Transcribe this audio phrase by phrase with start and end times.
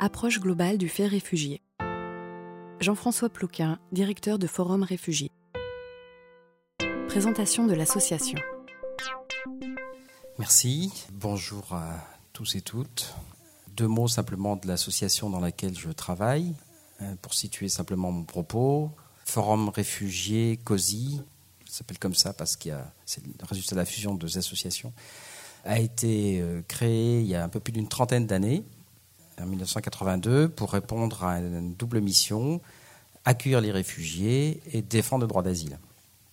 [0.00, 1.60] Approche globale du fait réfugié.
[2.78, 5.32] Jean-François Plouquin, directeur de Forum Réfugiés.
[7.08, 8.38] Présentation de l'association.
[10.38, 10.92] Merci.
[11.12, 13.12] Bonjour à tous et toutes.
[13.76, 16.54] Deux mots simplement de l'association dans laquelle je travaille,
[17.02, 18.92] euh, pour situer simplement mon propos.
[19.24, 21.20] Forum Réfugiés COSI,
[21.66, 22.70] ça s'appelle comme ça parce que
[23.04, 24.92] c'est le résultat de la fusion de deux associations,
[25.64, 28.62] a été euh, créé il y a un peu plus d'une trentaine d'années,
[29.40, 32.60] en 1982, pour répondre à une double mission,
[33.24, 35.78] accueillir les réfugiés et défendre le droit d'asile.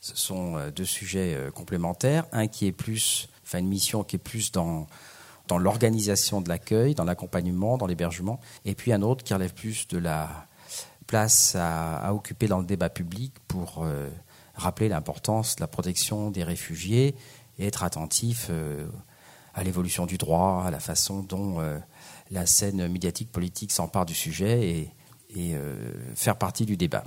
[0.00, 4.16] Ce sont euh, deux sujets euh, complémentaires, un qui est plus, enfin une mission qui
[4.16, 4.86] est plus dans
[5.48, 9.86] dans l'organisation de l'accueil, dans l'accompagnement, dans l'hébergement, et puis un autre qui relève plus
[9.86, 10.48] de la
[11.06, 13.86] place à, occuper dans le débat public pour
[14.56, 17.14] rappeler l'importance de la protection des réfugiés
[17.60, 18.50] et être attentif
[19.56, 21.78] à l'évolution du droit, à la façon dont euh,
[22.30, 24.92] la scène médiatique politique s'empare du sujet
[25.36, 27.04] et, euh, faire partie du débat.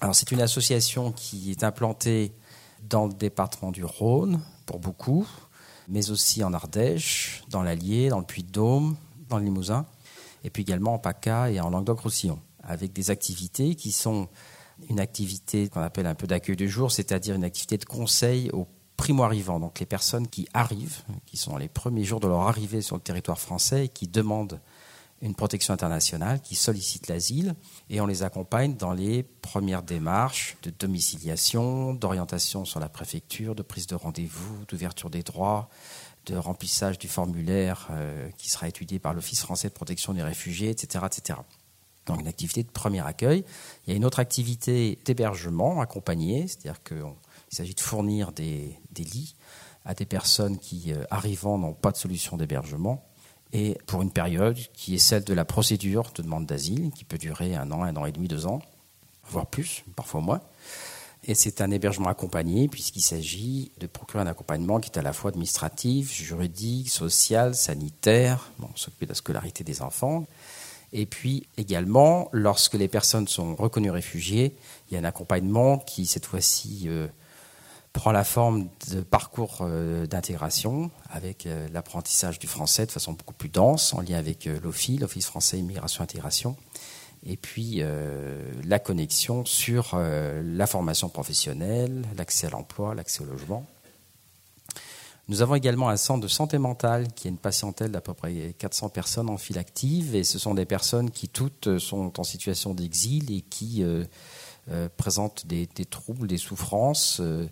[0.00, 2.32] Alors c'est une association qui est implantée
[2.88, 5.26] dans le département du Rhône pour beaucoup,
[5.88, 8.96] mais aussi en Ardèche, dans l'Allier, dans le Puy-de-Dôme,
[9.28, 9.86] dans le Limousin,
[10.44, 14.28] et puis également en PACA et en Languedoc-Roussillon, avec des activités qui sont
[14.88, 18.68] une activité qu'on appelle un peu d'accueil du jour, c'est-à-dire une activité de conseil aux
[18.98, 22.96] primo-arrivants, donc les personnes qui arrivent, qui sont les premiers jours de leur arrivée sur
[22.96, 24.60] le territoire français et qui demandent
[25.22, 27.54] une protection internationale, qui sollicitent l'asile,
[27.90, 33.62] et on les accompagne dans les premières démarches de domiciliation, d'orientation sur la préfecture, de
[33.62, 35.68] prise de rendez-vous, d'ouverture des droits,
[36.26, 40.70] de remplissage du formulaire euh, qui sera étudié par l'Office français de protection des réfugiés,
[40.70, 41.38] etc., etc.
[42.06, 43.44] Donc une activité de premier accueil.
[43.86, 47.16] Il y a une autre activité d'hébergement accompagné, c'est-à-dire qu'on
[47.50, 49.34] il s'agit de fournir des, lits
[49.84, 53.04] à des personnes qui, euh, arrivant, n'ont pas de solution d'hébergement
[53.52, 57.18] et pour une période qui est celle de la procédure de demande d'asile, qui peut
[57.18, 58.60] durer un an, un an et demi, deux ans,
[59.30, 60.40] voire plus, parfois moins.
[61.24, 65.12] Et c'est un hébergement accompagné puisqu'il s'agit de procurer un accompagnement qui est à la
[65.12, 70.26] fois administratif, juridique, social, sanitaire, bon, s'occuper de la scolarité des enfants.
[70.92, 74.54] Et puis également, lorsque les personnes sont reconnues réfugiées,
[74.90, 77.08] il y a un accompagnement qui, cette fois-ci, euh,
[77.98, 83.34] prend la forme de parcours euh, d'intégration avec euh, l'apprentissage du français de façon beaucoup
[83.34, 86.56] plus dense en lien avec euh, l'OFI, l'Office français immigration intégration,
[87.26, 87.82] et puis
[88.64, 93.66] la connexion sur la formation professionnelle, l'accès à l'emploi, l'accès au logement.
[95.26, 98.54] Nous avons également un centre de santé mentale qui est une patientèle d'à peu près
[98.56, 102.72] 400 personnes en file active et ce sont des personnes qui toutes sont en situation
[102.72, 103.84] d'exil et qui
[104.96, 107.48] présentent des, troubles, des souffrances euh,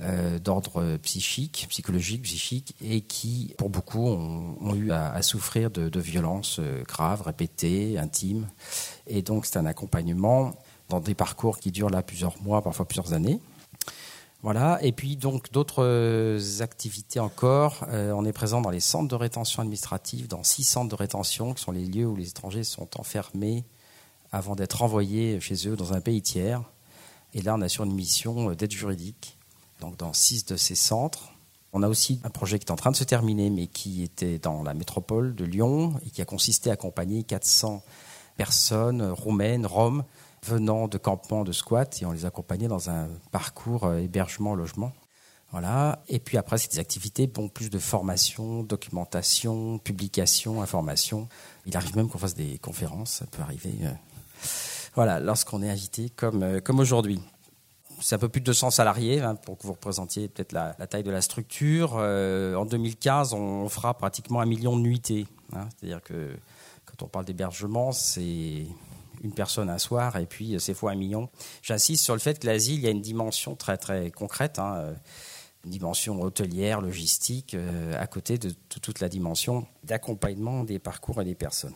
[0.00, 6.60] euh, d'ordre psychique, psychologique, psychique, et qui, pour beaucoup, ont, eu à, souffrir de, violences
[6.86, 8.48] graves, répétées, intimes.
[9.06, 10.52] Et donc, c'est un accompagnement
[10.88, 13.40] dans des parcours qui durent là plusieurs mois, parfois plusieurs années.
[14.42, 14.78] Voilà.
[14.82, 17.86] Et puis donc d'autres activités encore.
[17.92, 21.62] on est présent dans les centres de rétention administrative, dans six centres de rétention, qui
[21.62, 23.64] sont les lieux où les étrangers sont enfermés
[24.32, 26.62] avant d'être envoyés chez eux dans un pays tiers.
[27.34, 29.38] Et là, on a sur une mission d'aide juridique,
[29.80, 31.32] donc dans six de ces centres.
[31.72, 34.38] On a aussi un projet qui est en train de se terminer, mais qui était
[34.38, 37.82] dans la métropole de Lyon et qui a consisté à accompagner 400
[38.36, 40.04] personnes roumaines, roms,
[40.44, 44.92] venant de campements de squat et on les accompagnait dans un parcours euh, hébergement-logement.
[45.52, 46.02] Voilà.
[46.08, 51.28] Et puis après, c'est des activités, bon, plus de formation, documentation, publication, information.
[51.66, 53.72] Il arrive même qu'on fasse des conférences, ça peut arriver.
[54.94, 57.20] Voilà, lorsqu'on est comme, euh, comme aujourd'hui.
[58.00, 61.02] C'est un peu plus de 200 salariés hein, pour que vous représentiez peut-être la, taille
[61.02, 61.96] de la structure.
[61.96, 65.26] Euh, en 2015, on fera pratiquement un million de nuitées.
[65.52, 65.68] Hein.
[65.70, 66.34] C'est-à-dire que
[66.86, 68.66] quand on parle d'hébergement, c'est
[69.22, 71.28] une personne un soir et puis euh, c'est fois un million.
[71.62, 74.94] J'insiste sur le fait que l'asile, il y a une dimension très très concrète, hein,
[75.64, 77.54] une dimension hôtelière, logistique,
[77.98, 81.74] à côté de toute la dimension d'accompagnement des parcours et des personnes.